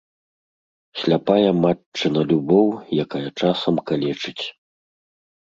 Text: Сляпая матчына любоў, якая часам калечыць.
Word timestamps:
Сляпая 1.01 1.51
матчына 1.63 2.21
любоў, 2.31 2.67
якая 3.05 3.23
часам 3.39 3.75
калечыць. 3.93 4.43